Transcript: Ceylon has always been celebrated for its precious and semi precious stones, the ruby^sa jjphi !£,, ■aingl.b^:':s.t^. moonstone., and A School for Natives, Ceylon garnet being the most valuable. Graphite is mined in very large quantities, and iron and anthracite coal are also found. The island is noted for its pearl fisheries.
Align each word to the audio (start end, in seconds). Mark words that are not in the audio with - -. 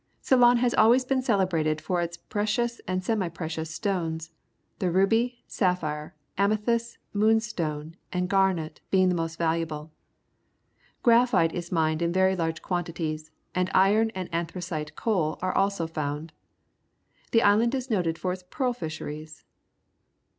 Ceylon 0.19 0.57
has 0.57 0.73
always 0.73 1.05
been 1.05 1.21
celebrated 1.21 1.79
for 1.79 2.01
its 2.01 2.17
precious 2.17 2.81
and 2.87 3.03
semi 3.03 3.29
precious 3.29 3.69
stones, 3.69 4.31
the 4.79 4.87
ruby^sa 4.87 5.33
jjphi 5.47 5.77
!£,, 5.47 5.77
■aingl.b^:':s.t^. 6.39 6.97
moonstone., 7.13 7.95
and 8.11 8.23
A 8.25 8.27
School 8.27 8.39
for 8.39 8.53
Natives, 8.53 8.55
Ceylon 8.55 8.55
garnet 8.55 8.81
being 8.89 9.09
the 9.09 9.13
most 9.15 9.37
valuable. 9.37 9.91
Graphite 11.03 11.53
is 11.53 11.71
mined 11.71 12.01
in 12.01 12.11
very 12.11 12.35
large 12.35 12.63
quantities, 12.63 13.29
and 13.53 13.69
iron 13.75 14.09
and 14.15 14.27
anthracite 14.33 14.95
coal 14.95 15.37
are 15.39 15.53
also 15.53 15.85
found. 15.85 16.33
The 17.29 17.43
island 17.43 17.75
is 17.75 17.91
noted 17.91 18.17
for 18.17 18.33
its 18.33 18.43
pearl 18.49 18.73
fisheries. 18.73 19.43